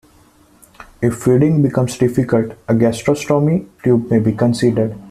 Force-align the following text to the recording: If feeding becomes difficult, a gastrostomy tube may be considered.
If 0.99 1.15
feeding 1.21 1.61
becomes 1.61 1.95
difficult, 1.99 2.53
a 2.67 2.73
gastrostomy 2.73 3.67
tube 3.83 4.09
may 4.09 4.17
be 4.17 4.31
considered. 4.33 4.99